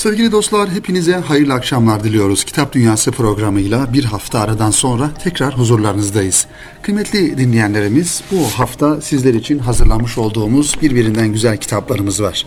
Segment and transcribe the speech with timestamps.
[0.00, 2.44] Sevgili dostlar hepinize hayırlı akşamlar diliyoruz.
[2.44, 6.46] Kitap Dünyası programıyla bir hafta aradan sonra tekrar huzurlarınızdayız.
[6.82, 12.46] Kıymetli dinleyenlerimiz bu hafta sizler için hazırlamış olduğumuz birbirinden güzel kitaplarımız var.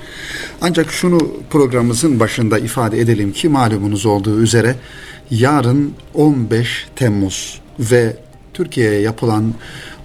[0.62, 4.76] Ancak şunu programımızın başında ifade edelim ki malumunuz olduğu üzere
[5.32, 8.18] yarın 15 Temmuz ve
[8.54, 9.54] Türkiye'ye yapılan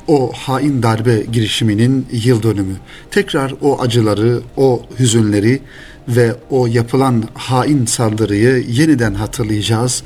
[0.09, 2.77] o hain darbe girişiminin yıl dönümü.
[3.11, 5.61] Tekrar o acıları, o hüzünleri
[6.09, 10.03] ve o yapılan hain saldırıyı yeniden hatırlayacağız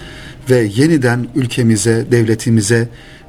[0.51, 2.89] ve yeniden ülkemize, devletimize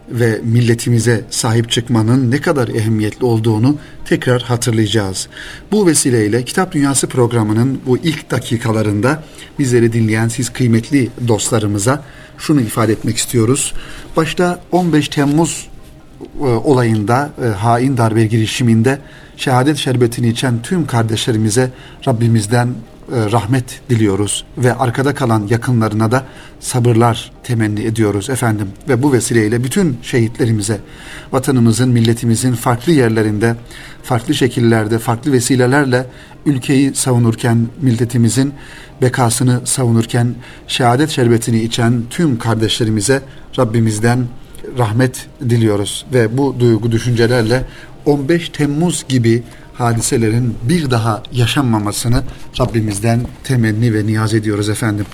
[0.09, 5.27] ve milletimize sahip çıkmanın ne kadar ehemmiyetli olduğunu tekrar hatırlayacağız.
[5.71, 9.23] Bu vesileyle Kitap Dünyası programının bu ilk dakikalarında
[9.59, 12.03] bizleri dinleyen siz kıymetli dostlarımıza
[12.37, 13.73] şunu ifade etmek istiyoruz.
[14.17, 15.67] Başta 15 Temmuz
[16.39, 18.99] e, olayında, e, hain darbe girişiminde
[19.37, 21.71] şehadet şerbetini içen tüm kardeşlerimize
[22.07, 26.23] Rabbimizden e, rahmet diliyoruz ve arkada kalan yakınlarına da
[26.59, 28.67] sabırlar temenni ediyoruz efendim.
[28.89, 30.79] Ve bu vesileyle bütün şehitlerimize
[31.31, 33.55] vatanımızın milletimizin farklı yerlerinde
[34.03, 36.05] farklı şekillerde farklı vesilelerle
[36.45, 38.53] ülkeyi savunurken milletimizin
[39.01, 40.35] bekasını savunurken
[40.67, 43.21] şehadet şerbetini içen tüm kardeşlerimize
[43.59, 44.25] Rabbimizden
[44.77, 46.05] rahmet diliyoruz.
[46.13, 47.65] Ve bu duygu düşüncelerle
[48.05, 52.23] 15 Temmuz gibi hadiselerin bir daha yaşanmamasını
[52.59, 55.05] Rabbimizden temenni ve niyaz ediyoruz efendim.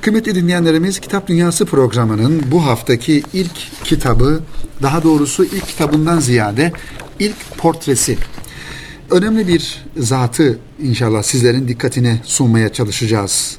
[0.00, 4.40] Kıymetli dinleyenlerimiz Kitap Dünyası programının bu haftaki ilk kitabı,
[4.82, 6.72] daha doğrusu ilk kitabından ziyade
[7.18, 8.18] ilk portresi.
[9.10, 13.56] Önemli bir zatı inşallah sizlerin dikkatine sunmaya çalışacağız.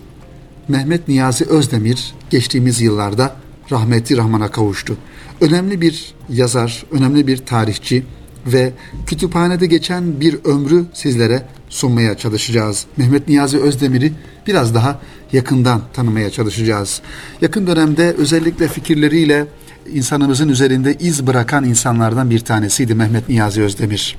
[0.67, 3.35] Mehmet Niyazi Özdemir geçtiğimiz yıllarda
[3.71, 4.97] rahmeti rahmana kavuştu.
[5.41, 8.03] Önemli bir yazar, önemli bir tarihçi
[8.47, 8.73] ve
[9.05, 12.85] kütüphanede geçen bir ömrü sizlere sunmaya çalışacağız.
[12.97, 14.13] Mehmet Niyazi Özdemir'i
[14.47, 14.99] biraz daha
[15.33, 17.01] yakından tanımaya çalışacağız.
[17.41, 19.45] Yakın dönemde özellikle fikirleriyle
[19.93, 24.17] insanımızın üzerinde iz bırakan insanlardan bir tanesiydi Mehmet Niyazi Özdemir.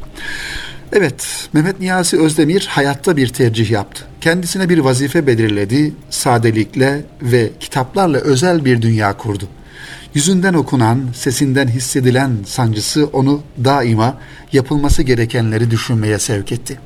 [0.92, 4.04] Evet, Mehmet Niyazi Özdemir hayatta bir tercih yaptı.
[4.20, 9.48] Kendisine bir vazife belirledi, sadelikle ve kitaplarla özel bir dünya kurdu.
[10.14, 14.19] Yüzünden okunan, sesinden hissedilen sancısı onu daima
[14.52, 16.78] yapılması gerekenleri düşünmeye sevk etti.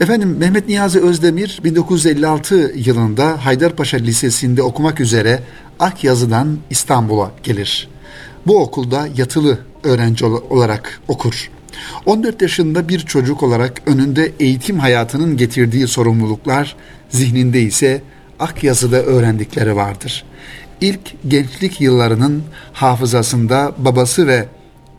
[0.00, 5.42] Efendim Mehmet Niyazi Özdemir 1956 yılında Haydarpaşa Lisesi'nde okumak üzere
[5.78, 7.88] Akyazı'dan İstanbul'a gelir.
[8.46, 11.50] Bu okulda yatılı öğrenci olarak okur.
[12.06, 16.76] 14 yaşında bir çocuk olarak önünde eğitim hayatının getirdiği sorumluluklar,
[17.10, 18.02] zihninde ise
[18.38, 20.24] Akyazı'da öğrendikleri vardır
[20.80, 24.48] ilk gençlik yıllarının hafızasında babası ve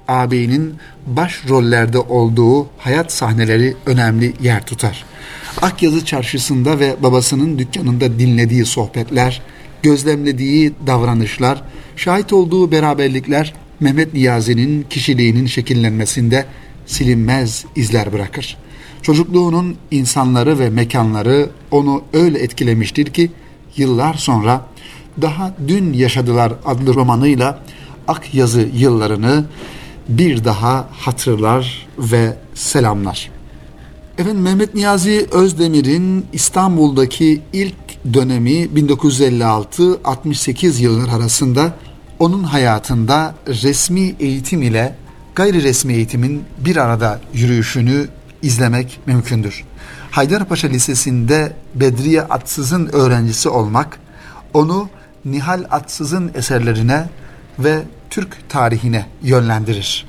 [0.07, 0.75] ağabeyinin
[1.07, 5.05] baş rollerde olduğu hayat sahneleri önemli yer tutar.
[5.61, 9.41] Akyazı çarşısında ve babasının dükkanında dinlediği sohbetler,
[9.83, 11.61] gözlemlediği davranışlar,
[11.95, 16.45] şahit olduğu beraberlikler Mehmet Niyazi'nin kişiliğinin şekillenmesinde
[16.85, 18.57] silinmez izler bırakır.
[19.01, 23.31] Çocukluğunun insanları ve mekanları onu öyle etkilemiştir ki
[23.77, 24.65] yıllar sonra
[25.21, 27.59] daha Dün Yaşadılar adlı romanıyla
[28.07, 29.45] Ak Yazı yıllarını
[30.09, 33.31] bir daha hatırlar ve selamlar.
[34.17, 37.75] Efendim Mehmet Niyazi Özdemir'in İstanbul'daki ilk
[38.13, 41.73] dönemi 1956-68 yıllar arasında
[42.19, 44.95] onun hayatında resmi eğitim ile
[45.35, 48.07] gayri resmi eğitimin bir arada yürüyüşünü
[48.41, 49.63] izlemek mümkündür.
[50.11, 53.99] Haydarpaşa Lisesi'nde Bedriye Atsız'ın öğrencisi olmak
[54.53, 54.89] onu
[55.25, 57.09] Nihal Atsız'ın eserlerine
[57.59, 60.05] ve Türk tarihine yönlendirir.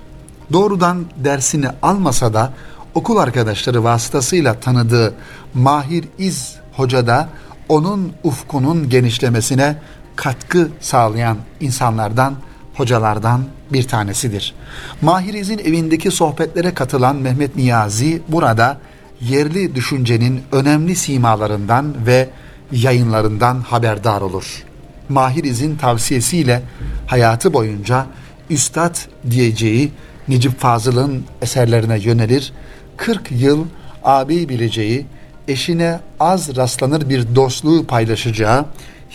[0.52, 2.52] Doğrudan dersini almasa da
[2.94, 5.14] okul arkadaşları vasıtasıyla tanıdığı
[5.54, 7.28] Mahir İz Hoca da
[7.68, 9.76] onun ufkunun genişlemesine
[10.16, 12.34] katkı sağlayan insanlardan,
[12.74, 14.54] hocalardan bir tanesidir.
[15.02, 18.78] Mahir İz'in evindeki sohbetlere katılan Mehmet Niyazi burada
[19.20, 22.28] yerli düşüncenin önemli simalarından ve
[22.72, 24.64] yayınlarından haberdar olur.
[25.10, 26.62] Mahir İz'in tavsiyesiyle
[27.06, 28.06] hayatı boyunca
[28.50, 28.96] üstad
[29.30, 29.92] diyeceği
[30.28, 32.52] Necip Fazıl'ın eserlerine yönelir,
[32.96, 33.66] 40 yıl
[34.04, 35.06] abi bileceği,
[35.48, 38.66] eşine az rastlanır bir dostluğu paylaşacağı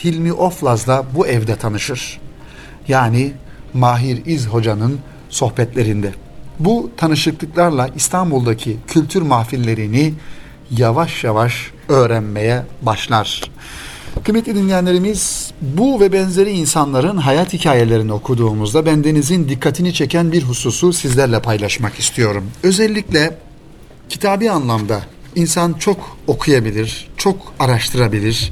[0.04, 2.20] Hilmi Oflaz'la bu evde tanışır.
[2.88, 3.34] Yani
[3.74, 5.00] Mahir İz Hoca'nın
[5.30, 6.12] sohbetlerinde.
[6.60, 10.14] Bu tanışıklıklarla İstanbul'daki kültür mahfillerini
[10.72, 13.42] yavaş yavaş öğrenmeye başlar.
[14.24, 21.42] Kıymetli dinleyenlerimiz bu ve benzeri insanların hayat hikayelerini okuduğumuzda bendenizin dikkatini çeken bir hususu sizlerle
[21.42, 22.44] paylaşmak istiyorum.
[22.64, 23.38] Özellikle
[24.10, 25.02] kitabi anlamda
[25.36, 28.52] İnsan çok okuyabilir, çok araştırabilir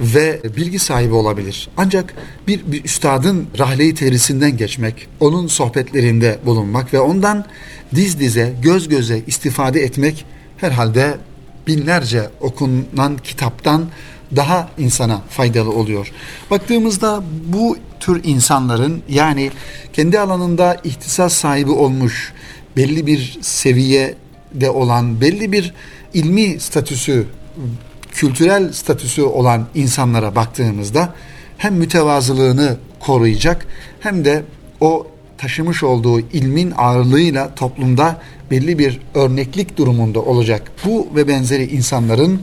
[0.00, 1.68] ve bilgi sahibi olabilir.
[1.76, 2.14] Ancak
[2.46, 7.44] bir, bir üstadın rahleyi terisinden geçmek, onun sohbetlerinde bulunmak ve ondan
[7.94, 10.24] diz dize, göz göze istifade etmek
[10.56, 11.18] herhalde
[11.66, 13.86] binlerce okunan kitaptan
[14.36, 16.12] daha insana faydalı oluyor.
[16.50, 19.50] Baktığımızda bu tür insanların yani
[19.92, 22.32] kendi alanında ihtisas sahibi olmuş,
[22.76, 25.74] belli bir seviyede olan, belli bir
[26.14, 27.26] ilmi statüsü,
[28.10, 31.14] kültürel statüsü olan insanlara baktığımızda
[31.58, 33.66] hem mütevazılığını koruyacak
[34.00, 34.42] hem de
[34.80, 35.06] o
[35.38, 38.20] taşımış olduğu ilmin ağırlığıyla toplumda
[38.50, 40.72] belli bir örneklik durumunda olacak.
[40.84, 42.42] Bu ve benzeri insanların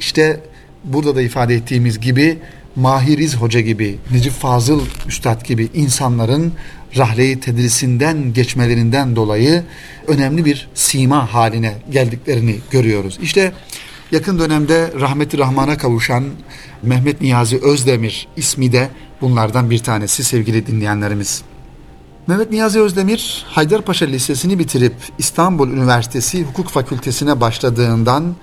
[0.00, 0.40] işte
[0.84, 2.38] burada da ifade ettiğimiz gibi
[2.76, 6.52] Mahiriz Hoca gibi, Necip Fazıl Üstad gibi insanların
[6.96, 9.62] rahleyi tedrisinden geçmelerinden dolayı
[10.06, 13.18] önemli bir sima haline geldiklerini görüyoruz.
[13.22, 13.52] İşte
[14.12, 16.24] yakın dönemde rahmeti rahmana kavuşan
[16.82, 18.88] Mehmet Niyazi Özdemir ismi de
[19.20, 21.42] bunlardan bir tanesi sevgili dinleyenlerimiz.
[22.26, 28.34] Mehmet Niyazi Özdemir Haydarpaşa Lisesi'ni bitirip İstanbul Üniversitesi Hukuk Fakültesine başladığından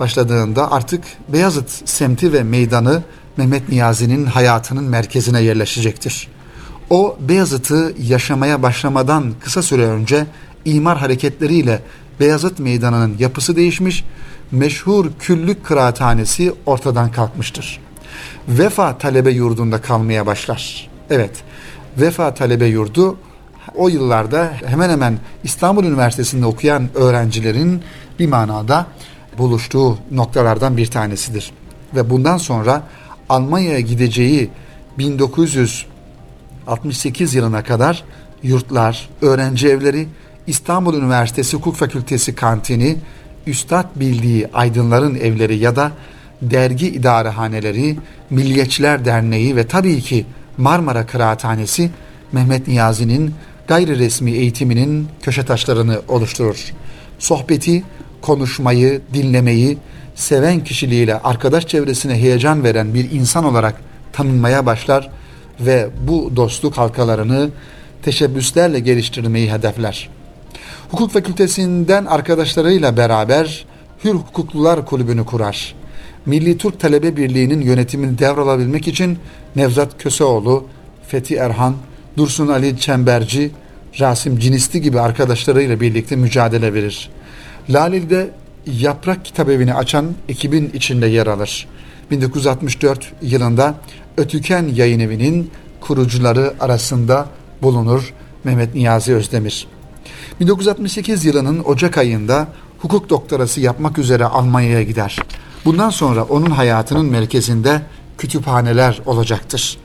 [0.00, 3.02] başladığında artık Beyazıt semti ve meydanı
[3.36, 6.28] Mehmet Niyazi'nin hayatının merkezine yerleşecektir.
[6.90, 10.26] O Beyazıt'ı yaşamaya başlamadan kısa süre önce
[10.64, 11.82] imar hareketleriyle
[12.20, 14.04] Beyazıt Meydanı'nın yapısı değişmiş,
[14.50, 17.80] meşhur küllük kıraathanesi ortadan kalkmıştır.
[18.48, 20.90] Vefa talebe yurdunda kalmaya başlar.
[21.10, 21.30] Evet,
[21.98, 23.16] Vefa talebe yurdu
[23.74, 27.82] o yıllarda hemen hemen İstanbul Üniversitesi'nde okuyan öğrencilerin
[28.18, 28.86] bir manada
[29.38, 31.50] buluştuğu noktalardan bir tanesidir.
[31.94, 32.82] Ve bundan sonra
[33.28, 34.50] Almanya'ya gideceği
[34.98, 38.04] 1968 yılına kadar
[38.42, 40.08] yurtlar, öğrenci evleri,
[40.46, 42.96] İstanbul Üniversitesi Hukuk Fakültesi kantini,
[43.46, 45.92] üstad bildiği aydınların evleri ya da
[46.42, 47.96] dergi idarehaneleri,
[48.30, 50.26] Milliyetçiler Derneği ve tabii ki
[50.58, 51.90] Marmara Kıraathanesi
[52.32, 53.34] Mehmet Niyazi'nin
[53.68, 56.72] gayri resmi eğitiminin köşe taşlarını oluşturur.
[57.18, 57.84] Sohbeti,
[58.22, 59.78] konuşmayı, dinlemeyi,
[60.14, 63.74] seven kişiliğiyle arkadaş çevresine heyecan veren bir insan olarak
[64.12, 65.10] tanınmaya başlar
[65.60, 67.50] ve bu dostluk halkalarını
[68.02, 70.08] teşebbüslerle geliştirmeyi hedefler.
[70.90, 73.64] Hukuk fakültesinden arkadaşlarıyla beraber
[74.04, 75.74] Hür Hukuklular Kulübü'nü kurar.
[76.26, 79.18] Milli Türk Talebe Birliği'nin yönetimini devralabilmek için
[79.56, 80.64] Nevzat Köseoğlu,
[81.08, 81.74] Fethi Erhan,
[82.16, 83.50] Dursun Ali Çemberci,
[84.00, 87.10] Rasim Cinisti gibi arkadaşlarıyla birlikte mücadele verir.
[87.70, 88.30] Lalil'de
[88.66, 91.66] Yaprak Kitabevi'ni açan ekibin içinde yer alır.
[92.10, 93.74] 1964 yılında
[94.16, 97.28] Ötüken Yayın Evi'nin kurucuları arasında
[97.62, 98.14] bulunur
[98.44, 99.66] Mehmet Niyazi Özdemir.
[100.40, 102.48] 1968 yılının Ocak ayında
[102.78, 105.18] hukuk doktorası yapmak üzere Almanya'ya gider.
[105.64, 107.82] Bundan sonra onun hayatının merkezinde
[108.18, 109.78] kütüphaneler olacaktır.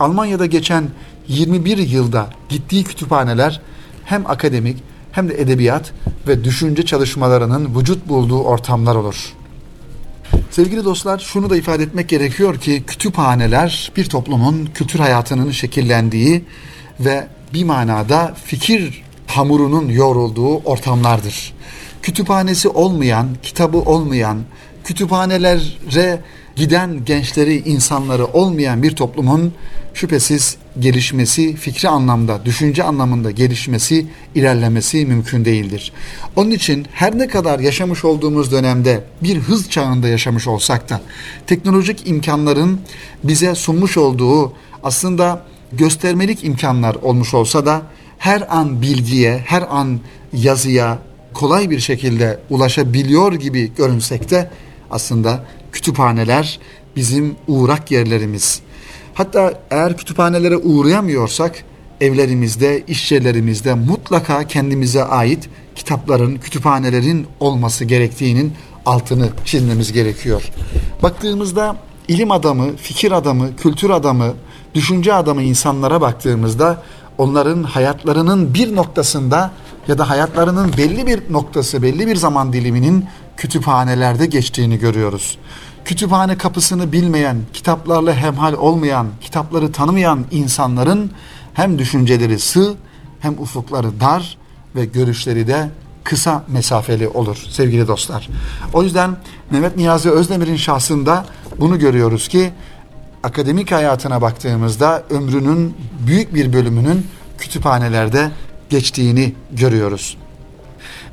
[0.00, 0.88] Almanya'da geçen
[1.28, 3.60] 21 yılda gittiği kütüphaneler
[4.04, 4.76] hem akademik
[5.12, 5.92] hem de edebiyat
[6.28, 9.34] ve düşünce çalışmalarının vücut bulduğu ortamlar olur.
[10.50, 16.44] Sevgili dostlar şunu da ifade etmek gerekiyor ki kütüphaneler bir toplumun kültür hayatının şekillendiği
[17.00, 21.54] ve bir manada fikir hamurunun yoğrulduğu ortamlardır.
[22.02, 24.38] Kütüphanesi olmayan, kitabı olmayan,
[24.84, 26.20] kütüphanelere
[26.56, 29.52] giden gençleri, insanları olmayan bir toplumun
[29.94, 35.92] şüphesiz gelişmesi, fikri anlamda, düşünce anlamında gelişmesi, ilerlemesi mümkün değildir.
[36.36, 41.00] Onun için her ne kadar yaşamış olduğumuz dönemde bir hız çağında yaşamış olsak da
[41.46, 42.80] teknolojik imkanların
[43.24, 47.82] bize sunmuş olduğu aslında göstermelik imkanlar olmuş olsa da
[48.18, 50.00] her an bilgiye, her an
[50.32, 50.98] yazıya
[51.32, 54.50] kolay bir şekilde ulaşabiliyor gibi görünsek de
[54.90, 56.60] aslında kütüphaneler
[56.96, 58.60] bizim uğrak yerlerimiz.
[59.14, 61.64] Hatta eğer kütüphanelere uğrayamıyorsak
[62.00, 68.52] evlerimizde, iş yerlerimizde mutlaka kendimize ait kitapların, kütüphanelerin olması gerektiğinin
[68.86, 70.42] altını çizmemiz gerekiyor.
[71.02, 71.76] Baktığımızda
[72.08, 74.34] ilim adamı, fikir adamı, kültür adamı,
[74.74, 76.82] düşünce adamı insanlara baktığımızda
[77.18, 79.50] onların hayatlarının bir noktasında
[79.88, 83.04] ya da hayatlarının belli bir noktası, belli bir zaman diliminin
[83.40, 85.38] kütüphanelerde geçtiğini görüyoruz.
[85.84, 91.10] Kütüphane kapısını bilmeyen, kitaplarla hemhal olmayan, kitapları tanımayan insanların
[91.54, 92.74] hem düşünceleri sığ
[93.20, 94.38] hem ufukları dar
[94.76, 95.70] ve görüşleri de
[96.04, 98.28] kısa mesafeli olur sevgili dostlar.
[98.72, 99.16] O yüzden
[99.50, 101.24] Mehmet Niyazi Özdemir'in şahsında
[101.60, 102.50] bunu görüyoruz ki
[103.22, 105.74] akademik hayatına baktığımızda ömrünün
[106.06, 107.06] büyük bir bölümünün
[107.38, 108.30] kütüphanelerde
[108.70, 110.16] geçtiğini görüyoruz.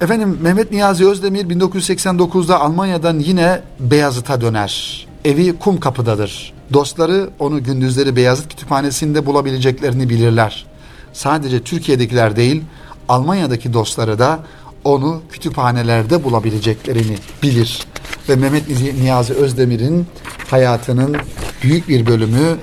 [0.01, 5.07] Efendim Mehmet Niyazi Özdemir 1989'da Almanya'dan yine Beyazıt'a döner.
[5.25, 6.53] Evi kum kapıdadır.
[6.73, 10.65] Dostları onu gündüzleri Beyazıt Kütüphanesi'nde bulabileceklerini bilirler.
[11.13, 12.63] Sadece Türkiye'dekiler değil,
[13.09, 14.39] Almanya'daki dostları da
[14.83, 17.87] onu kütüphanelerde bulabileceklerini bilir.
[18.29, 20.07] Ve Mehmet Niyazi Özdemir'in
[20.49, 21.17] hayatının
[21.63, 22.57] büyük bir bölümü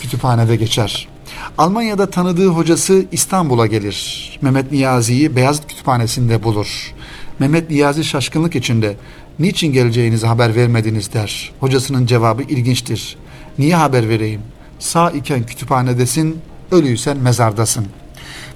[0.00, 1.08] kütüphanede geçer.
[1.58, 4.38] Almanya'da tanıdığı hocası İstanbul'a gelir.
[4.42, 6.94] Mehmet Niyazi'yi Beyazıt Kütüphanesi'nde bulur.
[7.38, 8.96] Mehmet Niyazi şaşkınlık içinde
[9.38, 11.52] niçin geleceğinizi haber vermediniz der.
[11.60, 13.16] Hocasının cevabı ilginçtir.
[13.58, 14.40] Niye haber vereyim?
[14.78, 16.40] Sağ iken kütüphanedesin,
[16.72, 17.86] ölüysen mezardasın.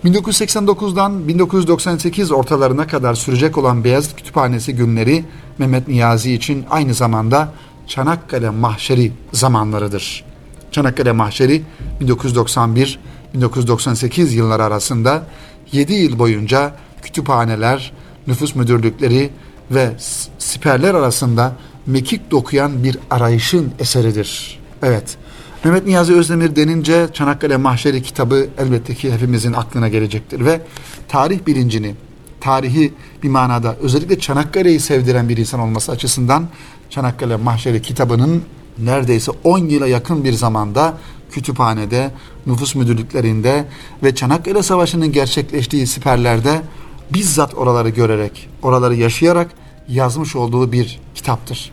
[0.05, 5.25] 1989'dan 1998 ortalarına kadar sürecek olan Beyazıt Kütüphanesi günleri
[5.59, 7.53] Mehmet Niyazi için aynı zamanda
[7.87, 10.25] Çanakkale mahşeri zamanlarıdır.
[10.73, 11.63] Çanakkale mahşeri
[12.01, 15.27] 1991-1998 yılları arasında
[15.73, 17.93] 7 yıl boyunca kütüphaneler,
[18.27, 19.31] nüfus müdürlükleri
[19.71, 19.91] ve
[20.39, 21.53] siperler arasında
[21.87, 24.61] mekik dokuyan bir arayışın eseridir.
[24.83, 25.17] Evet,
[25.65, 30.61] Mehmet Niyazi Özdemir denince Çanakkale Mahşeri kitabı elbette ki hepimizin aklına gelecektir ve
[31.09, 31.95] tarih bilincini,
[32.41, 36.49] tarihi bir manada özellikle Çanakkale'yi sevdiren bir insan olması açısından
[36.91, 38.43] Çanakkale Mahşeri kitabının
[38.79, 40.99] neredeyse 10 yıla yakın bir zamanda
[41.31, 42.11] kütüphanede,
[42.47, 43.65] nüfus müdürlüklerinde
[44.03, 46.63] ve Çanakkale Savaşı'nın gerçekleştiği siperlerde
[47.11, 49.51] bizzat oraları görerek, oraları yaşayarak
[49.89, 51.73] yazmış olduğu bir kitaptır.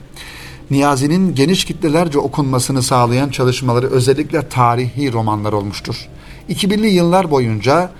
[0.71, 6.07] Niyazi'nin geniş kitlelerce okunmasını sağlayan çalışmaları özellikle tarihi romanlar olmuştur.
[6.49, 7.91] 2000'li yıllar boyunca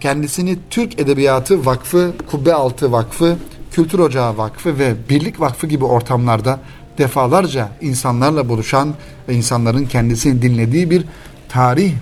[0.00, 3.36] kendisini Türk Edebiyatı Vakfı, Kubbealtı Vakfı,
[3.70, 6.60] Kültür Ocağı Vakfı ve Birlik Vakfı gibi ortamlarda
[6.98, 8.94] defalarca insanlarla buluşan
[9.28, 11.04] ve insanların kendisini dinlediği bir
[11.48, 11.92] tarih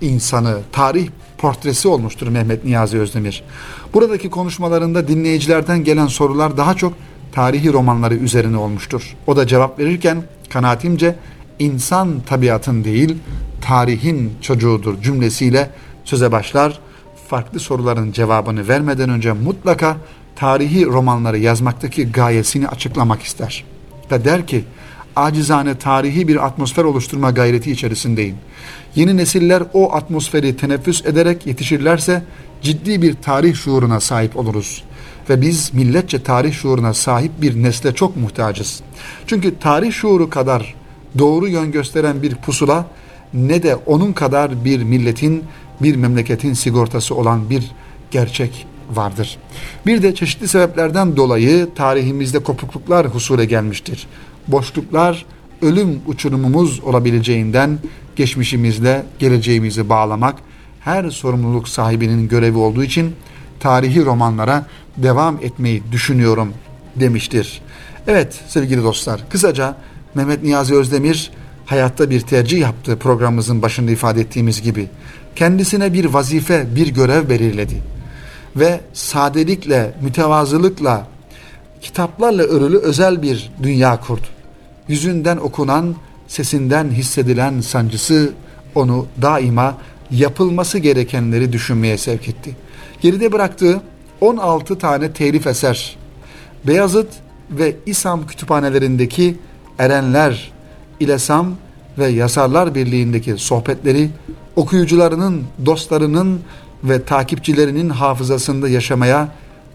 [0.00, 3.42] insanı, tarih portresi olmuştur Mehmet Niyazi Özdemir.
[3.94, 6.92] Buradaki konuşmalarında dinleyicilerden gelen sorular daha çok
[7.32, 9.16] tarihi romanları üzerine olmuştur.
[9.26, 11.16] O da cevap verirken kanaatimce
[11.58, 13.16] insan tabiatın değil
[13.60, 15.70] tarihin çocuğudur cümlesiyle
[16.04, 16.78] söze başlar.
[17.28, 19.96] Farklı soruların cevabını vermeden önce mutlaka
[20.36, 23.64] tarihi romanları yazmaktaki gayesini açıklamak ister.
[24.12, 24.64] Ve der ki
[25.16, 28.36] acizane tarihi bir atmosfer oluşturma gayreti içerisindeyim.
[28.94, 32.22] Yeni nesiller o atmosferi teneffüs ederek yetişirlerse
[32.62, 34.84] ciddi bir tarih şuuruna sahip oluruz
[35.30, 38.80] ve biz milletçe tarih şuuruna sahip bir nesle çok muhtacız.
[39.26, 40.74] Çünkü tarih şuuru kadar
[41.18, 42.86] doğru yön gösteren bir pusula
[43.34, 45.44] ne de onun kadar bir milletin,
[45.80, 47.70] bir memleketin sigortası olan bir
[48.10, 48.66] gerçek
[48.96, 49.38] vardır.
[49.86, 54.06] Bir de çeşitli sebeplerden dolayı tarihimizde kopukluklar husule gelmiştir.
[54.48, 55.26] Boşluklar
[55.62, 57.78] ölüm uçurumumuz olabileceğinden
[58.16, 60.34] geçmişimizle geleceğimizi bağlamak
[60.80, 63.14] her sorumluluk sahibinin görevi olduğu için
[63.60, 66.52] tarihi romanlara devam etmeyi düşünüyorum
[66.96, 67.60] demiştir.
[68.06, 69.76] Evet sevgili dostlar kısaca
[70.14, 71.30] Mehmet Niyazi Özdemir
[71.66, 74.88] hayatta bir tercih yaptığı programımızın başında ifade ettiğimiz gibi
[75.36, 77.82] kendisine bir vazife, bir görev belirledi.
[78.56, 81.06] Ve sadelikle, mütevazılıkla,
[81.80, 84.26] kitaplarla örülü özel bir dünya kurdu.
[84.88, 85.94] Yüzünden okunan,
[86.28, 88.32] sesinden hissedilen sancısı
[88.74, 89.78] onu daima
[90.10, 92.56] yapılması gerekenleri düşünmeye sevk etti.
[93.00, 93.80] Geride bıraktığı
[94.20, 95.96] 16 tane telif eser,
[96.66, 97.08] Beyazıt
[97.50, 99.36] ve İSAM kütüphanelerindeki
[99.78, 100.52] Erenler,
[101.00, 101.54] İlesam
[101.98, 104.10] ve Yazarlar Birliği'ndeki sohbetleri
[104.56, 106.40] okuyucularının, dostlarının
[106.84, 109.28] ve takipçilerinin hafızasında yaşamaya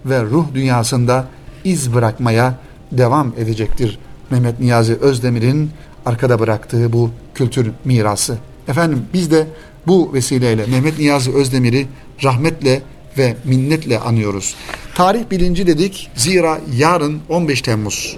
[0.05, 1.27] ve ruh dünyasında
[1.63, 2.55] iz bırakmaya
[2.91, 3.99] devam edecektir.
[4.29, 5.69] Mehmet Niyazi Özdemir'in
[6.05, 8.37] arkada bıraktığı bu kültür mirası.
[8.67, 9.47] Efendim biz de
[9.87, 11.87] bu vesileyle Mehmet Niyazi Özdemir'i
[12.23, 12.81] rahmetle
[13.17, 14.55] ve minnetle anıyoruz.
[14.95, 18.17] Tarih bilinci dedik zira yarın 15 Temmuz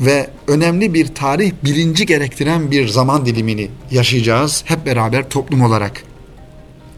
[0.00, 6.09] ve önemli bir tarih bilinci gerektiren bir zaman dilimini yaşayacağız hep beraber toplum olarak.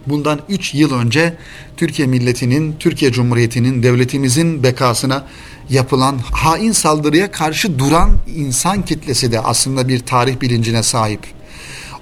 [0.07, 1.37] Bundan 3 yıl önce
[1.77, 5.27] Türkiye milletinin, Türkiye Cumhuriyeti'nin, devletimizin bekasına
[5.71, 11.21] yapılan hain saldırıya karşı duran insan kitlesi de aslında bir tarih bilincine sahip.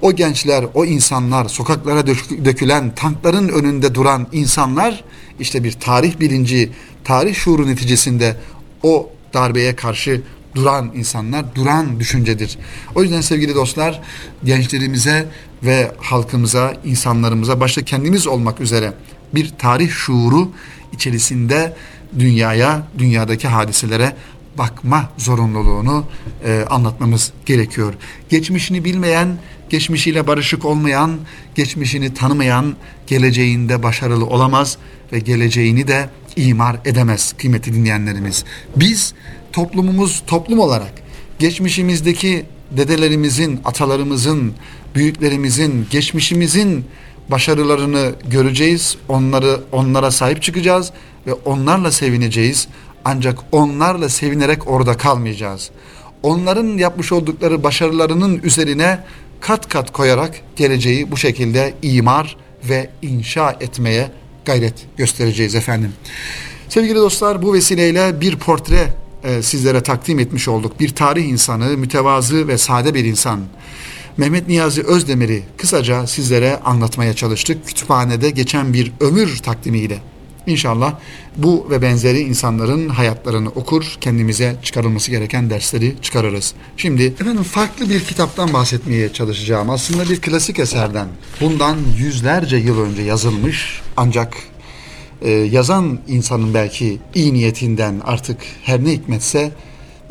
[0.01, 2.07] O gençler, o insanlar, sokaklara
[2.45, 5.03] dökülen, tankların önünde duran insanlar
[5.39, 6.71] işte bir tarih bilinci,
[7.03, 8.35] tarih şuuru neticesinde
[8.83, 10.21] o darbeye karşı
[10.55, 12.57] duran insanlar, duran düşüncedir.
[12.95, 14.01] O yüzden sevgili dostlar,
[14.43, 15.27] gençlerimize
[15.63, 18.93] ve halkımıza, insanlarımıza, başta kendimiz olmak üzere
[19.35, 20.51] bir tarih şuuru
[20.93, 21.75] içerisinde
[22.19, 24.15] dünyaya, dünyadaki hadiselere
[24.57, 26.05] bakma zorunluluğunu
[26.45, 27.93] e, anlatmamız gerekiyor.
[28.29, 29.37] Geçmişini bilmeyen,
[29.69, 31.17] geçmişiyle barışık olmayan,
[31.55, 32.75] geçmişini tanımayan
[33.07, 34.77] geleceğinde başarılı olamaz
[35.13, 38.43] ve geleceğini de imar edemez kıymetli dinleyenlerimiz.
[38.75, 39.13] Biz
[39.51, 40.93] toplumumuz toplum olarak
[41.39, 44.53] geçmişimizdeki dedelerimizin, atalarımızın,
[44.95, 46.85] büyüklerimizin, geçmişimizin
[47.31, 48.97] başarılarını göreceğiz.
[49.09, 50.91] Onları onlara sahip çıkacağız
[51.27, 52.67] ve onlarla sevineceğiz.
[53.05, 55.69] Ancak onlarla sevinerek orada kalmayacağız.
[56.23, 58.99] Onların yapmış oldukları başarılarının üzerine
[59.39, 62.37] kat kat koyarak geleceği bu şekilde imar
[62.69, 64.11] ve inşa etmeye
[64.45, 65.93] gayret göstereceğiz efendim.
[66.69, 68.93] Sevgili dostlar bu vesileyle bir portre
[69.23, 70.79] e, sizlere takdim etmiş olduk.
[70.79, 73.39] Bir tarih insanı, mütevazı ve sade bir insan.
[74.17, 77.67] Mehmet Niyazi Özdemir'i kısaca sizlere anlatmaya çalıştık.
[77.67, 79.99] Kütüphanede geçen bir ömür takdimiyle.
[80.47, 80.93] İnşallah
[81.37, 86.53] bu ve benzeri insanların hayatlarını okur, kendimize çıkarılması gereken dersleri çıkarırız.
[86.77, 89.69] Şimdi efendim farklı bir kitaptan bahsetmeye çalışacağım.
[89.69, 91.07] Aslında bir klasik eserden.
[91.41, 94.33] Bundan yüzlerce yıl önce yazılmış ancak
[95.21, 99.51] e, yazan insanın belki iyi niyetinden artık her ne hikmetse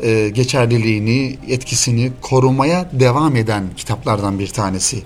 [0.03, 5.03] e, geçerliliğini, etkisini korumaya devam eden kitaplardan bir tanesi.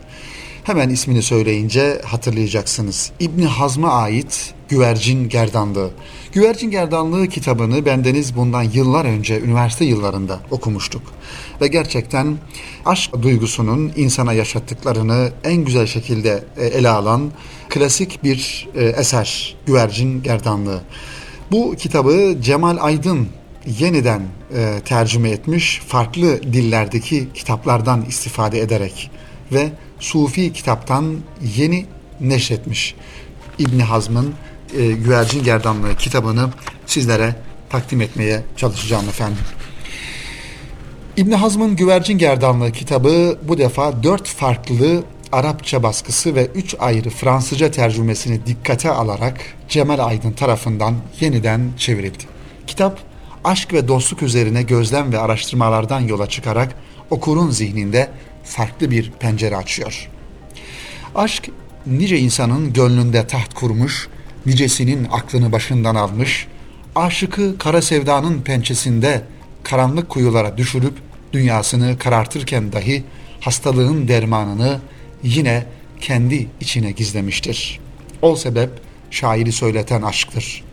[0.66, 3.12] Hemen ismini söyleyince hatırlayacaksınız.
[3.20, 5.90] İbni Hazm'a ait Güvercin Gerdanlığı.
[6.34, 11.02] Güvercin Gerdanlığı kitabını bendeniz bundan yıllar önce üniversite yıllarında okumuştuk.
[11.62, 12.38] Ve gerçekten
[12.86, 17.32] aşk duygusunun insana yaşattıklarını en güzel şekilde e, ele alan
[17.70, 20.82] klasik bir e, eser Güvercin Gerdanlığı.
[21.52, 23.28] Bu kitabı Cemal Aydın
[23.80, 24.22] yeniden
[24.56, 29.12] e, tercüme etmiş farklı dillerdeki kitaplardan istifade ederek
[29.52, 31.16] ve Sufi kitaptan
[31.58, 31.86] yeni
[32.22, 32.96] neşretmiş.
[33.60, 34.34] İbni Hazm'ın
[34.78, 36.50] e, Güvercin Gerdanlığı kitabını
[36.86, 37.36] sizlere
[37.70, 39.44] takdim etmeye çalışacağım efendim.
[41.18, 47.72] İbn Hazm'ın Güvercin Gerdanlığı kitabı bu defa dört farklı Arapça baskısı ve üç ayrı Fransızca
[47.72, 52.24] tercümesini dikkate alarak Cemal Aydın tarafından yeniden çevrildi.
[52.68, 53.00] Kitap
[53.44, 56.76] aşk ve dostluk üzerine gözlem ve araştırmalardan yola çıkarak
[57.10, 58.10] okurun zihninde
[58.46, 60.10] farklı bir pencere açıyor.
[61.16, 61.50] Aşk
[61.86, 64.08] nice insanın gönlünde taht kurmuş,
[64.46, 66.48] nicesinin aklını başından almış,
[66.96, 69.22] aşıkı kara sevdanın pençesinde
[69.64, 70.94] karanlık kuyulara düşürüp
[71.34, 73.04] dünyasını karartırken dahi
[73.40, 74.80] hastalığın dermanını
[75.24, 75.66] yine
[76.02, 77.80] kendi içine gizlemiştir.
[78.22, 78.70] O sebep
[79.12, 80.64] şairi söyleten aşktır.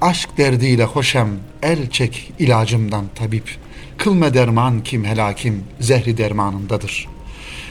[0.00, 1.28] Aşk derdiyle hoşem,
[1.62, 3.56] el çek ilacımdan tabip.
[3.98, 7.13] Kılme derman kim helakim, zehri dermanındadır.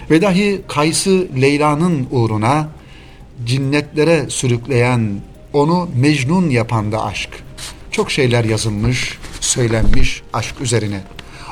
[0.10, 2.70] Ve dahi Kays'ı Leyla'nın uğruna
[3.46, 5.20] cinnetlere sürükleyen,
[5.54, 7.30] onu mecnun yapan da aşk.
[7.92, 11.02] Çok şeyler yazılmış, söylenmiş aşk üzerine.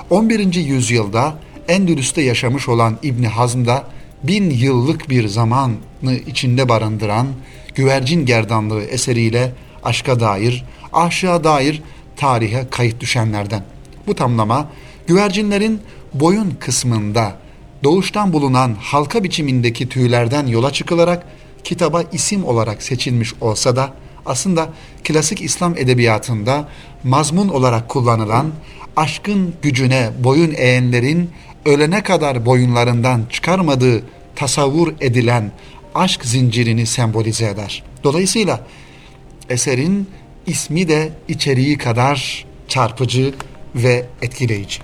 [0.09, 0.55] 11.
[0.55, 1.35] yüzyılda
[1.67, 3.87] Endülüs'te yaşamış olan İbni Hazm da
[4.23, 7.27] bin yıllık bir zamanı içinde barındıran
[7.75, 9.51] güvercin gerdanlığı eseriyle
[9.83, 11.81] aşka dair, aşığa dair
[12.15, 13.63] tarihe kayıt düşenlerden.
[14.07, 14.69] Bu tamlama
[15.07, 15.81] güvercinlerin
[16.13, 17.35] boyun kısmında
[17.83, 21.25] doğuştan bulunan halka biçimindeki tüylerden yola çıkılarak
[21.63, 23.93] kitaba isim olarak seçilmiş olsa da
[24.25, 24.69] aslında
[25.03, 26.69] klasik İslam edebiyatında
[27.03, 28.51] mazmun olarak kullanılan
[28.95, 31.29] aşkın gücüne boyun eğenlerin
[31.65, 34.03] ölene kadar boyunlarından çıkarmadığı
[34.35, 35.51] tasavvur edilen
[35.95, 37.83] aşk zincirini sembolize eder.
[38.03, 38.61] Dolayısıyla
[39.49, 40.09] eserin
[40.47, 43.33] ismi de içeriği kadar çarpıcı
[43.75, 44.79] ve etkileyici.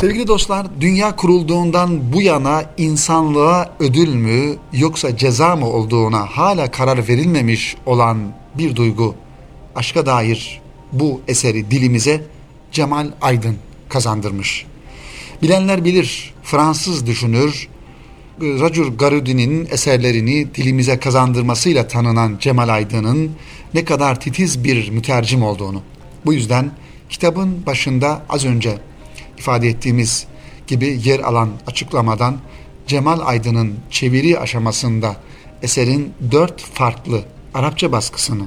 [0.00, 7.08] Sevgili dostlar, dünya kurulduğundan bu yana insanlığa ödül mü yoksa ceza mı olduğuna hala karar
[7.08, 8.18] verilmemiş olan
[8.58, 9.14] bir duygu,
[9.74, 10.60] aşka dair
[10.92, 12.22] bu eseri dilimize
[12.72, 13.56] Cemal Aydın
[13.88, 14.66] kazandırmış.
[15.42, 17.68] Bilenler bilir, Fransız düşünür,
[18.40, 23.30] Racur Garudi'nin eserlerini dilimize kazandırmasıyla tanınan Cemal Aydın'ın
[23.74, 25.82] ne kadar titiz bir mütercim olduğunu.
[26.26, 26.70] Bu yüzden
[27.10, 28.78] kitabın başında az önce
[29.46, 30.26] ifade ettiğimiz
[30.66, 32.38] gibi yer alan açıklamadan
[32.86, 35.16] Cemal Aydın'ın çeviri aşamasında
[35.62, 38.46] eserin dört farklı Arapça baskısını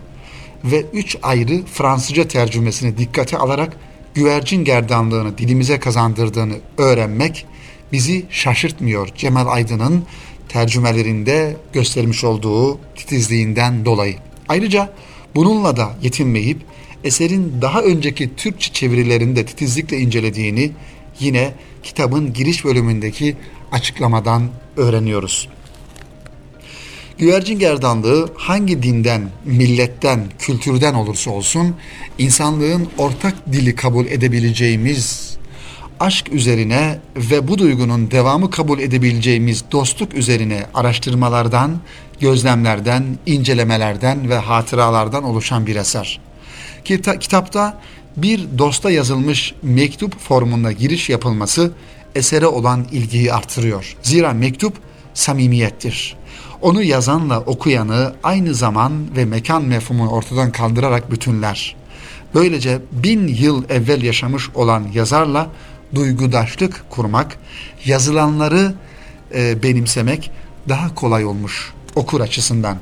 [0.63, 3.77] ve üç ayrı Fransızca tercümesini dikkate alarak
[4.13, 7.45] güvercin gerdanlığını dilimize kazandırdığını öğrenmek
[7.91, 10.03] bizi şaşırtmıyor Cemal Aydın'ın
[10.49, 14.15] tercümelerinde göstermiş olduğu titizliğinden dolayı.
[14.49, 14.93] Ayrıca
[15.35, 16.61] bununla da yetinmeyip
[17.03, 20.71] eserin daha önceki Türkçe çevirilerinde titizlikle incelediğini
[21.19, 23.35] yine kitabın giriş bölümündeki
[23.71, 25.49] açıklamadan öğreniyoruz.
[27.17, 31.75] Güvercin gerdanlığı hangi dinden, milletten, kültürden olursa olsun
[32.17, 35.37] insanlığın ortak dili kabul edebileceğimiz
[35.99, 41.79] aşk üzerine ve bu duygunun devamı kabul edebileceğimiz dostluk üzerine araştırmalardan,
[42.19, 46.19] gözlemlerden, incelemelerden ve hatıralardan oluşan bir eser.
[46.89, 47.77] Kita- kitapta
[48.17, 51.71] bir dosta yazılmış mektup formunda giriş yapılması
[52.15, 53.95] esere olan ilgiyi artırıyor.
[54.03, 54.73] Zira mektup
[55.13, 56.15] samimiyettir.
[56.61, 61.75] Onu yazanla okuyanı aynı zaman ve mekan mefhumunu ortadan kaldırarak bütünler.
[62.33, 65.49] Böylece bin yıl evvel yaşamış olan yazarla
[65.95, 67.39] duygudaşlık kurmak,
[67.85, 68.73] yazılanları
[69.35, 70.31] e, benimsemek
[70.69, 72.77] daha kolay olmuş okur açısından.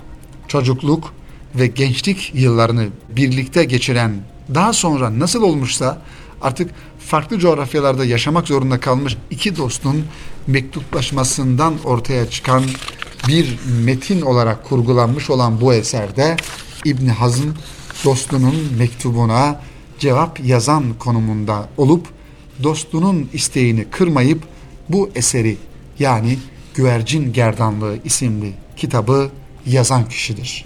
[0.48, 1.14] Çocukluk
[1.56, 4.16] ve gençlik yıllarını birlikte geçiren
[4.54, 6.02] daha sonra nasıl olmuşsa
[6.42, 10.04] artık farklı coğrafyalarda yaşamak zorunda kalmış iki dostun
[10.48, 12.64] mektuplaşmasından ortaya çıkan
[13.28, 16.38] bir metin olarak kurgulanmış olan bu eserde
[16.86, 17.50] İbn Hazm
[18.06, 19.62] dostunun mektubuna
[20.00, 22.08] cevap yazan konumunda olup
[22.64, 24.44] dostunun isteğini kırmayıp
[24.90, 25.58] bu eseri
[26.00, 26.38] yani
[26.76, 29.30] Güvercin Gerdanlığı isimli kitabı
[29.66, 30.66] yazan kişidir.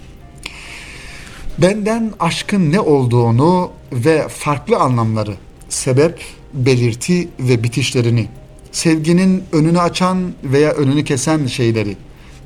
[1.58, 5.34] Benden aşkın ne olduğunu ve farklı anlamları,
[5.68, 8.28] sebep, belirti ve bitişlerini,
[8.72, 11.96] sevginin önünü açan veya önünü kesen şeyleri,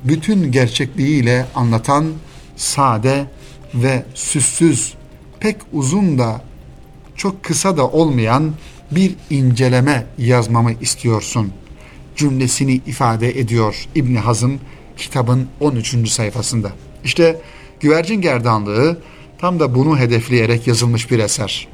[0.03, 2.05] bütün gerçekliğiyle anlatan
[2.55, 3.25] sade
[3.73, 4.93] ve süssüz,
[5.39, 6.41] pek uzun da
[7.15, 8.53] çok kısa da olmayan
[8.91, 11.51] bir inceleme yazmamı istiyorsun
[12.15, 14.59] cümlesini ifade ediyor İbn Hazım
[14.97, 16.09] kitabın 13.
[16.09, 16.71] sayfasında.
[17.03, 17.41] İşte
[17.79, 19.01] güvercin gerdanlığı
[19.37, 21.67] tam da bunu hedefleyerek yazılmış bir eser.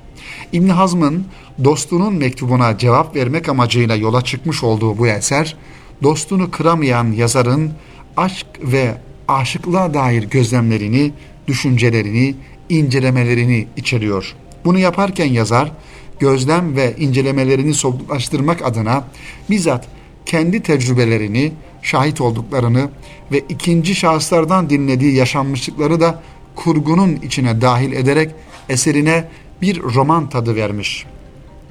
[0.51, 1.25] İbn Hazm'ın
[1.63, 5.55] dostunun mektubuna cevap vermek amacıyla yola çıkmış olduğu bu eser,
[6.03, 7.71] dostunu kıramayan yazarın
[8.17, 8.93] aşk ve
[9.27, 11.11] aşıklığa dair gözlemlerini,
[11.47, 12.35] düşüncelerini,
[12.69, 14.35] incelemelerini içeriyor.
[14.65, 15.71] Bunu yaparken yazar,
[16.19, 19.03] gözlem ve incelemelerini somutlaştırmak adına
[19.49, 19.87] bizzat
[20.25, 21.51] kendi tecrübelerini,
[21.83, 22.89] şahit olduklarını
[23.31, 26.21] ve ikinci şahıslardan dinlediği yaşanmışlıkları da
[26.55, 28.31] kurgunun içine dahil ederek
[28.69, 29.27] eserine
[29.61, 31.05] bir roman tadı vermiş.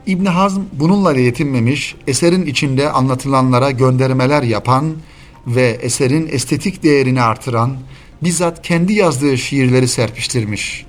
[0.07, 4.93] İbn Hazm bununla yetinmemiş, eserin içinde anlatılanlara göndermeler yapan
[5.47, 7.77] ve eserin estetik değerini artıran,
[8.23, 10.87] bizzat kendi yazdığı şiirleri serpiştirmiş.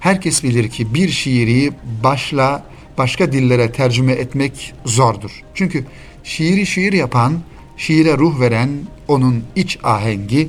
[0.00, 1.72] Herkes bilir ki bir şiiri
[2.02, 2.64] başla
[2.98, 5.42] başka dillere tercüme etmek zordur.
[5.54, 5.84] Çünkü
[6.24, 7.32] şiiri şiir yapan,
[7.76, 8.70] şiire ruh veren
[9.08, 10.48] onun iç ahengi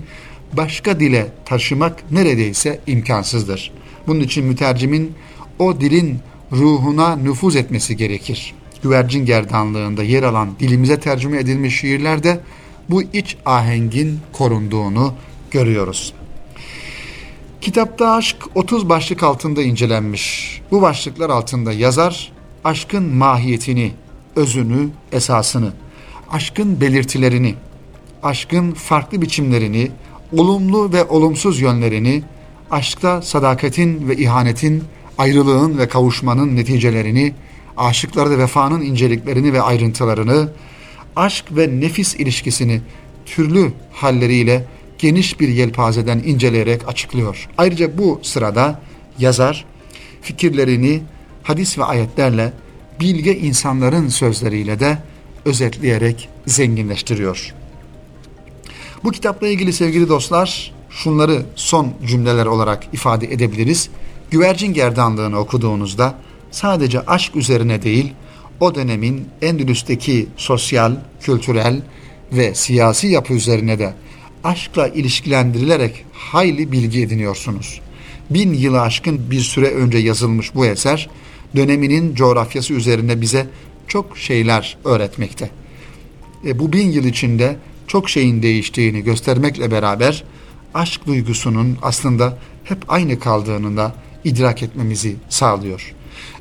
[0.54, 3.72] başka dile taşımak neredeyse imkansızdır.
[4.08, 5.14] Bunun için mütercimin
[5.60, 6.20] o dilin
[6.52, 8.54] ruhuna nüfuz etmesi gerekir.
[8.84, 12.40] Güvercin gerdanlığında yer alan dilimize tercüme edilmiş şiirlerde
[12.90, 15.14] bu iç ahengin korunduğunu
[15.52, 16.14] görüyoruz.
[17.62, 20.62] Kitapta aşk 30 başlık altında incelenmiş.
[20.72, 22.32] Bu başlıklar altında yazar
[22.64, 23.92] aşkın mahiyetini,
[24.36, 25.74] özünü, esasını,
[26.32, 27.56] aşkın belirtilerini,
[28.24, 29.92] aşkın farklı biçimlerini,
[30.38, 32.24] olumlu ve olumsuz yönlerini,
[32.72, 34.84] aşkta sadakatin ve ihanetin,
[35.18, 37.34] ayrılığın ve kavuşmanın neticelerini,
[37.78, 40.50] aşıklarda vefanın inceliklerini ve ayrıntılarını,
[41.16, 42.82] aşk ve nefis ilişkisini
[43.26, 44.66] türlü halleriyle
[44.98, 47.50] geniş bir yelpazeden inceleyerek açıklıyor.
[47.58, 48.82] Ayrıca bu sırada
[49.20, 49.66] yazar
[50.22, 51.02] fikirlerini
[51.44, 52.54] hadis ve ayetlerle
[53.00, 54.98] bilge insanların sözleriyle de
[55.46, 57.54] özetleyerek zenginleştiriyor.
[59.04, 63.90] Bu kitapla ilgili sevgili dostlar şunları son cümleler olarak ifade edebiliriz.
[64.32, 66.16] Güvercin gerdanlığını okuduğunuzda
[66.52, 68.14] sadece aşk üzerine değil,
[68.60, 71.82] o dönemin Endülüs'teki sosyal, kültürel
[72.32, 73.94] ve siyasi yapı üzerine de
[74.44, 77.82] aşkla ilişkilendirilerek hayli bilgi ediniyorsunuz.
[78.30, 81.10] Bin yılı aşkın bir süre önce yazılmış bu eser,
[81.56, 83.48] döneminin coğrafyası üzerine bize
[83.88, 85.50] çok şeyler öğretmekte.
[86.46, 90.24] E, bu bin yıl içinde çok şeyin değiştiğini göstermekle beraber
[90.74, 95.94] aşk duygusunun aslında hep aynı kaldığını da idrak etmemizi sağlıyor.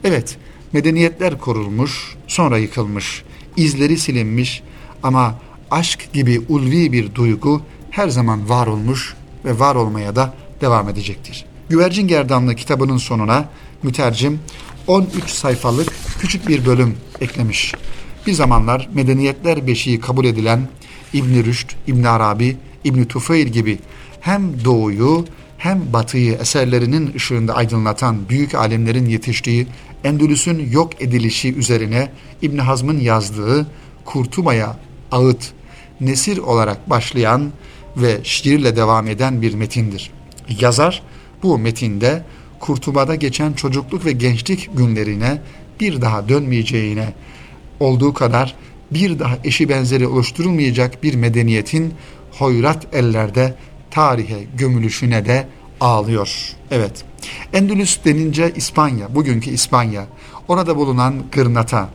[0.05, 0.37] Evet,
[0.73, 3.23] medeniyetler korulmuş, sonra yıkılmış,
[3.57, 4.63] izleri silinmiş
[5.03, 5.35] ama
[5.71, 11.45] aşk gibi ulvi bir duygu her zaman var olmuş ve var olmaya da devam edecektir.
[11.69, 13.49] Güvercin Gerdanlığı kitabının sonuna
[13.83, 14.41] mütercim
[14.87, 17.75] 13 sayfalık küçük bir bölüm eklemiş.
[18.27, 20.69] Bir zamanlar medeniyetler beşiği kabul edilen
[21.13, 23.79] İbn Rüşd, İbn Arabi, İbn Tufayl gibi
[24.21, 25.25] hem doğuyu
[25.59, 29.67] hem batıyı eserlerinin ışığında aydınlatan büyük alemlerin yetiştiği
[30.05, 32.11] Endülüs'ün yok edilişi üzerine
[32.43, 33.67] İbn Hazm'ın yazdığı
[34.05, 34.77] Kurtuba'ya
[35.13, 35.53] ağıt,
[36.01, 37.53] nesir olarak başlayan
[37.97, 40.11] ve şiirle devam eden bir metindir.
[40.61, 41.03] Yazar
[41.43, 42.25] bu metinde
[42.61, 45.43] Kurtuba'da geçen çocukluk ve gençlik günlerine
[45.81, 47.13] bir daha dönmeyeceğine
[47.81, 48.55] olduğu kadar
[48.91, 51.95] bir daha eşi benzeri oluşturulmayacak bir medeniyetin
[52.31, 53.55] hoyrat ellerde
[53.91, 55.49] tarihe gömülüşüne de
[55.81, 56.57] ağlıyor.
[56.71, 57.05] Evet.
[57.53, 60.07] Endülüs denince İspanya, bugünkü İspanya,
[60.49, 61.89] orada bulunan Gırnata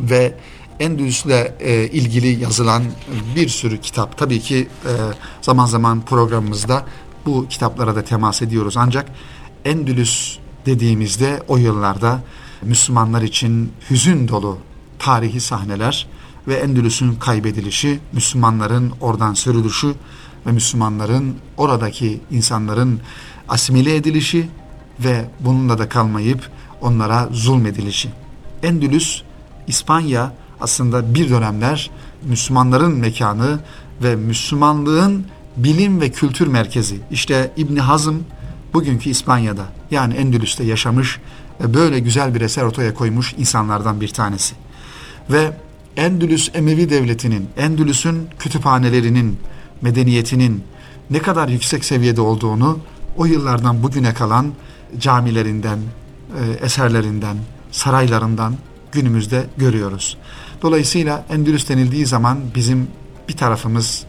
[0.00, 0.34] ve
[0.80, 2.82] Endülüs'le e, ilgili yazılan
[3.36, 4.18] bir sürü kitap.
[4.18, 4.92] Tabii ki e,
[5.40, 6.84] zaman zaman programımızda
[7.26, 8.76] bu kitaplara da temas ediyoruz.
[8.76, 9.06] Ancak
[9.64, 12.22] Endülüs dediğimizde o yıllarda
[12.62, 14.58] Müslümanlar için hüzün dolu
[14.98, 16.06] tarihi sahneler
[16.48, 19.94] ve Endülüs'ün kaybedilişi, Müslümanların oradan sürülüşü
[20.46, 23.00] ve Müslümanların oradaki insanların
[23.48, 24.48] asimile edilişi
[25.00, 26.50] ve bununla da kalmayıp
[26.80, 28.08] onlara zulmedilişi.
[28.62, 29.22] Endülüs,
[29.66, 31.90] İspanya aslında bir dönemler
[32.22, 33.58] Müslümanların mekanı
[34.02, 37.00] ve Müslümanlığın bilim ve kültür merkezi.
[37.10, 38.14] İşte İbni Hazm
[38.74, 41.20] bugünkü İspanya'da yani Endülüs'te yaşamış
[41.60, 44.54] ve böyle güzel bir eser ortaya koymuş insanlardan bir tanesi.
[45.30, 45.52] Ve
[45.96, 49.38] Endülüs Emevi Devleti'nin, Endülüs'ün kütüphanelerinin,
[49.82, 50.64] medeniyetinin
[51.10, 52.78] ne kadar yüksek seviyede olduğunu
[53.16, 54.52] o yıllardan bugüne kalan
[54.98, 55.78] camilerinden,
[56.40, 57.36] e, eserlerinden,
[57.70, 58.54] saraylarından
[58.92, 60.16] günümüzde görüyoruz.
[60.62, 62.88] Dolayısıyla Endülüs denildiği zaman bizim
[63.28, 64.04] bir tarafımız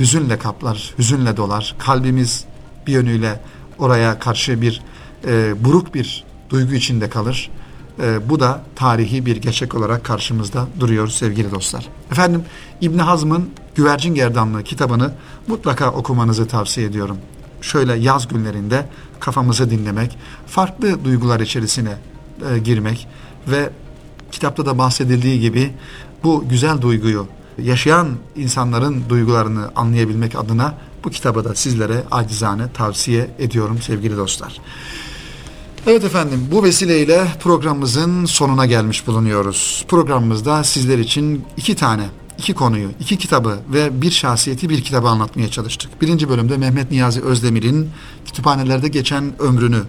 [0.00, 1.74] hüzünle kaplar, hüzünle dolar.
[1.78, 2.44] Kalbimiz
[2.86, 3.40] bir yönüyle
[3.78, 4.82] oraya karşı bir
[5.26, 7.50] e, buruk bir duygu içinde kalır.
[8.02, 11.88] E, bu da tarihi bir gerçek olarak karşımızda duruyor sevgili dostlar.
[12.10, 12.44] Efendim
[12.80, 15.12] İbni Hazm'ın Güvercin Gerdanlığı kitabını
[15.46, 17.16] mutlaka okumanızı tavsiye ediyorum.
[17.60, 18.86] Şöyle yaz günlerinde
[19.20, 21.96] kafamızı dinlemek, farklı duygular içerisine
[22.50, 23.08] e, girmek
[23.48, 23.70] ve
[24.32, 25.72] kitapta da bahsedildiği gibi
[26.24, 27.26] bu güzel duyguyu
[27.62, 30.74] yaşayan insanların duygularını anlayabilmek adına
[31.06, 34.60] bu kitabı da sizlere acizane tavsiye ediyorum sevgili dostlar.
[35.86, 39.84] Evet efendim bu vesileyle programımızın sonuna gelmiş bulunuyoruz.
[39.88, 42.06] Programımızda sizler için iki tane,
[42.38, 46.02] iki konuyu, iki kitabı ve bir şahsiyeti bir kitabı anlatmaya çalıştık.
[46.02, 47.90] Birinci bölümde Mehmet Niyazi Özdemir'in
[48.24, 49.82] kütüphanelerde geçen ömrünü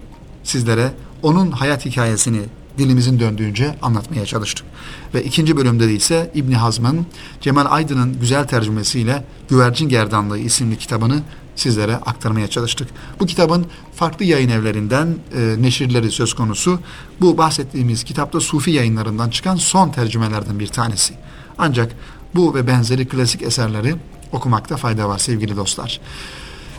[0.44, 2.40] sizlere, onun hayat hikayesini
[2.78, 4.66] dilimizin döndüğünce anlatmaya çalıştık.
[5.14, 7.06] Ve ikinci bölümde de ise İbni Hazm'ın
[7.40, 11.22] Cemal Aydın'ın güzel tercümesiyle Güvercin Gerdanlığı isimli kitabını
[11.56, 12.88] sizlere aktarmaya çalıştık.
[13.20, 16.80] Bu kitabın farklı yayın evlerinden e, neşirleri söz konusu.
[17.20, 21.14] Bu bahsettiğimiz kitapta Sufi yayınlarından çıkan son tercümelerden bir tanesi.
[21.58, 21.92] Ancak
[22.34, 23.94] bu ve benzeri klasik eserleri
[24.32, 26.00] okumakta fayda var sevgili dostlar.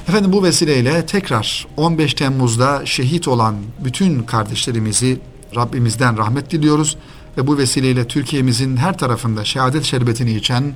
[0.07, 5.19] Efendim bu vesileyle tekrar 15 Temmuz'da şehit olan bütün kardeşlerimizi
[5.55, 6.97] Rabbimizden rahmet diliyoruz
[7.37, 10.75] ve bu vesileyle Türkiye'mizin her tarafında şehadet şerbetini içen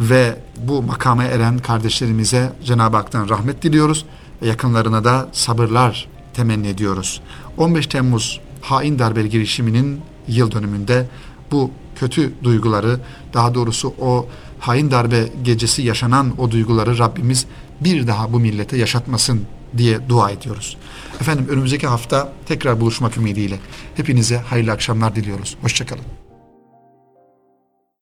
[0.00, 4.04] ve bu makama eren kardeşlerimize Cenab-ı Hak'tan rahmet diliyoruz
[4.42, 7.20] ve yakınlarına da sabırlar temenni ediyoruz.
[7.56, 11.08] 15 Temmuz hain darbe girişiminin yıl dönümünde
[11.50, 13.00] bu kötü duyguları
[13.34, 14.26] daha doğrusu o
[14.58, 17.46] hain darbe gecesi yaşanan o duyguları Rabbimiz
[17.80, 19.40] bir daha bu millete yaşatmasın
[19.76, 20.76] diye dua ediyoruz.
[21.20, 23.58] Efendim önümüzdeki hafta tekrar buluşmak ümidiyle
[23.94, 25.56] hepinize hayırlı akşamlar diliyoruz.
[25.62, 26.25] Hoşçakalın.